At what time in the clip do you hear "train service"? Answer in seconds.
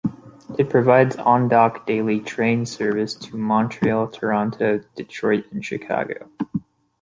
2.21-3.13